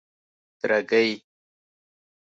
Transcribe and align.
درگۍ 0.59 1.09